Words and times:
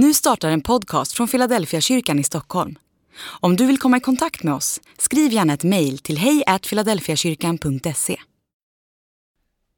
Nu 0.00 0.14
startar 0.14 0.50
en 0.50 0.60
podcast 0.60 1.12
från 1.12 1.28
Philadelphia 1.28 1.80
kyrkan 1.80 2.18
i 2.18 2.24
Stockholm. 2.24 2.78
Om 3.40 3.56
du 3.56 3.66
vill 3.66 3.78
komma 3.78 3.96
i 3.96 4.00
kontakt 4.00 4.42
med 4.42 4.54
oss, 4.54 4.80
skriv 4.98 5.32
gärna 5.32 5.52
ett 5.52 5.64
mejl 5.64 5.98
till 5.98 6.18
hejfiladelfiakyrkan.se. 6.18 8.16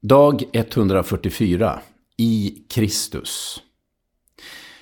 Dag 0.03 0.43
144 0.53 1.81
I 2.17 2.63
Kristus. 2.69 3.63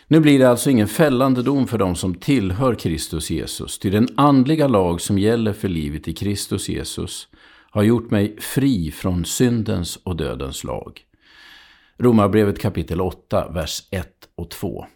Nu 0.07 0.21
blir 0.21 0.39
det 0.39 0.51
alltså 0.51 0.71
ingen 0.71 0.89
fällande 0.89 1.43
dom 1.43 1.67
för 1.67 1.79
dem 1.79 1.97
som 1.97 2.15
tillhör 2.15 2.75
Kristus 2.75 3.31
Jesus, 3.31 3.79
ty 3.79 3.91
den 3.91 4.09
andliga 4.17 4.69
lag 4.69 5.01
som 5.01 5.19
gäller 5.19 5.53
för 5.53 5.69
livet 5.69 6.09
i 6.09 6.13
Kristus 6.13 6.69
Jesus 6.69 7.29
har 7.71 7.83
gjort 7.83 8.11
mig 8.11 8.37
fri 8.41 8.91
från 8.91 9.25
syndens 9.25 9.97
och 9.97 10.17
dödens 10.17 10.65
lag. 10.65 11.01
Romarbrevet 11.99 12.61
kapitel 12.61 13.01
8, 13.01 13.49
vers 13.49 13.89
1 13.91 14.09
och 14.37 14.51
2. 14.51 14.87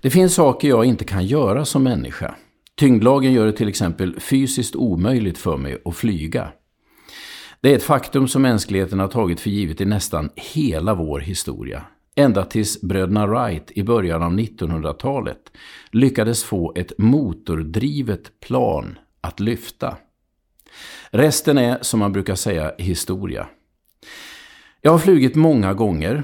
Det 0.00 0.10
finns 0.10 0.34
saker 0.34 0.68
jag 0.68 0.84
inte 0.84 1.04
kan 1.04 1.26
göra 1.26 1.64
som 1.64 1.82
människa. 1.82 2.34
Tyngdlagen 2.74 3.32
gör 3.32 3.46
det 3.46 3.52
till 3.52 3.68
exempel 3.68 4.20
fysiskt 4.20 4.76
omöjligt 4.76 5.38
för 5.38 5.56
mig 5.56 5.82
att 5.84 5.96
flyga. 5.96 6.52
Det 7.60 7.72
är 7.72 7.76
ett 7.76 7.82
faktum 7.82 8.28
som 8.28 8.42
mänskligheten 8.42 8.98
har 8.98 9.08
tagit 9.08 9.40
för 9.40 9.50
givet 9.50 9.80
i 9.80 9.84
nästan 9.84 10.30
hela 10.36 10.94
vår 10.94 11.20
historia. 11.20 11.82
Ända 12.14 12.44
tills 12.44 12.80
bröderna 12.80 13.26
Wright 13.26 13.70
i 13.70 13.82
början 13.82 14.22
av 14.22 14.32
1900-talet 14.32 15.52
lyckades 15.90 16.44
få 16.44 16.72
ett 16.76 16.92
motordrivet 16.98 18.40
plan 18.40 18.98
att 19.20 19.40
lyfta. 19.40 19.96
Resten 21.10 21.58
är, 21.58 21.78
som 21.80 22.00
man 22.00 22.12
brukar 22.12 22.34
säga, 22.34 22.72
historia. 22.78 23.46
Jag 24.80 24.90
har 24.90 24.98
flugit 24.98 25.34
många 25.34 25.74
gånger, 25.74 26.22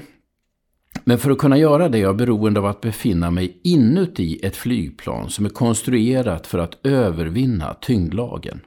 men 1.07 1.17
för 1.17 1.31
att 1.31 1.37
kunna 1.37 1.57
göra 1.57 1.89
det 1.89 1.97
är 1.97 2.01
jag 2.01 2.17
beroende 2.17 2.59
av 2.59 2.65
att 2.65 2.81
befinna 2.81 3.31
mig 3.31 3.59
inuti 3.63 4.39
ett 4.43 4.55
flygplan 4.55 5.29
som 5.29 5.45
är 5.45 5.49
konstruerat 5.49 6.47
för 6.47 6.59
att 6.59 6.85
övervinna 6.85 7.73
tyngdlagen. 7.73 8.59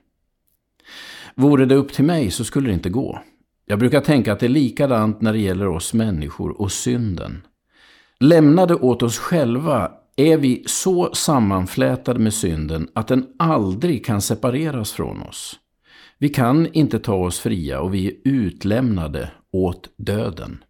Vore 1.35 1.67
det 1.67 1.75
upp 1.75 1.93
till 1.93 2.05
mig 2.05 2.31
så 2.31 2.45
skulle 2.45 2.69
det 2.69 2.75
inte 2.75 2.91
gå. 2.91 3.21
Jag 3.67 3.79
brukar 3.79 4.01
tänka 4.01 4.33
att 4.33 4.41
det 4.41 4.47
är 4.47 4.51
likadant 4.51 5.21
när 5.21 5.33
det 5.33 5.39
gäller 5.39 5.69
oss 5.69 5.95
människor 5.95 6.61
och 6.61 6.73
synden. 6.73 7.43
Lämnade 8.21 8.75
åt 8.75 9.03
oss 9.03 9.19
själva 9.19 9.93
är 10.17 10.37
vi 10.37 10.63
så 10.67 11.15
sammanflätade 11.15 12.19
med 12.19 12.35
synden 12.35 12.89
att 12.95 13.09
den 13.09 13.27
aldrig 13.39 14.05
kan 14.05 14.23
separeras 14.23 14.93
från 14.93 15.23
oss. 15.23 15.57
Vi 16.19 16.29
kan 16.29 16.73
inte 16.73 16.99
ta 16.99 17.15
oss 17.15 17.41
fria 17.41 17.81
och 17.81 17.95
vi 17.95 18.07
är 18.07 18.15
utlämnade 18.25 19.31
åt 19.53 19.89
döden. 19.97 20.65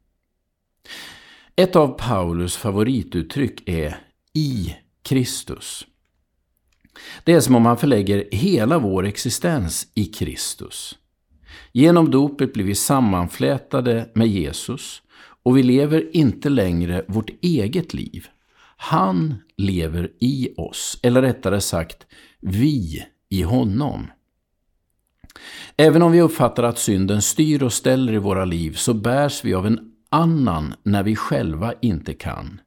Ett 1.57 1.77
av 1.77 1.89
Paulus 1.89 2.57
favorituttryck 2.57 3.69
är 3.69 3.97
i 4.35 4.77
Kristus. 5.03 5.87
Det 7.25 7.33
är 7.33 7.41
som 7.41 7.55
om 7.55 7.67
han 7.67 7.77
förlägger 7.77 8.29
hela 8.33 8.79
vår 8.79 9.07
existens 9.07 9.87
i 9.95 10.05
Kristus. 10.05 10.99
Genom 11.73 12.11
dopet 12.11 12.53
blir 12.53 12.65
vi 12.65 12.75
sammanflätade 12.75 14.11
med 14.15 14.29
Jesus 14.29 15.03
och 15.43 15.57
vi 15.57 15.63
lever 15.63 16.17
inte 16.17 16.49
längre 16.49 17.05
vårt 17.09 17.31
eget 17.43 17.95
liv. 17.95 18.27
Han 18.77 19.35
lever 19.57 20.11
i 20.21 20.55
oss, 20.57 21.01
eller 21.03 21.23
rättare 21.23 21.61
sagt, 21.61 22.07
vi 22.41 23.05
i 23.29 23.43
honom. 23.43 24.11
Även 25.77 26.03
om 26.03 26.13
vi 26.13 26.21
uppfattar 26.21 26.63
att 26.63 26.79
synden 26.79 27.23
styr 27.23 27.63
och 27.63 27.73
ställer 27.73 28.13
i 28.13 28.19
våra 28.19 28.45
liv 28.45 28.73
så 28.73 28.95
bärs 28.95 29.45
vi 29.45 29.55
av 29.55 29.67
en 29.67 29.90
annan 30.11 30.75
när 30.83 31.03
vi 31.03 31.17
själva 31.17 31.75
inte 31.83 32.15
kan. 32.15 32.61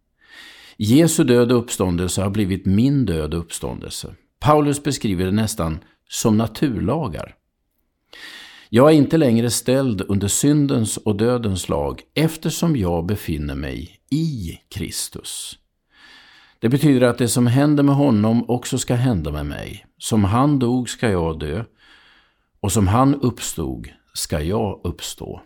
Jesu 0.77 1.23
död 1.23 1.51
och 1.51 1.57
uppståndelse 1.57 2.21
har 2.21 2.29
blivit 2.29 2.65
min 2.65 3.05
död 3.05 3.33
och 3.33 3.39
uppståndelse. 3.39 4.15
Paulus 4.39 4.83
beskriver 4.83 5.25
det 5.25 5.31
nästan 5.31 5.79
som 6.09 6.37
naturlagar. 6.37 7.35
Jag 8.69 8.89
är 8.91 8.93
inte 8.95 9.17
längre 9.17 9.49
ställd 9.49 10.01
under 10.07 10.27
syndens 10.27 10.97
och 10.97 11.15
dödens 11.15 11.69
lag 11.69 12.01
eftersom 12.13 12.75
jag 12.75 13.05
befinner 13.05 13.55
mig 13.55 13.99
i 14.09 14.59
Kristus. 14.69 15.57
Det 16.59 16.69
betyder 16.69 17.07
att 17.07 17.17
det 17.17 17.27
som 17.27 17.47
händer 17.47 17.83
med 17.83 17.95
honom 17.95 18.49
också 18.49 18.77
ska 18.77 18.95
hända 18.95 19.31
med 19.31 19.45
mig. 19.45 19.85
Som 19.97 20.23
han 20.23 20.59
dog 20.59 20.89
ska 20.89 21.09
jag 21.09 21.39
dö 21.39 21.63
och 22.59 22.71
som 22.71 22.87
han 22.87 23.15
uppstod 23.15 23.87
ska 24.13 24.41
jag 24.41 24.81
uppstå. 24.83 25.41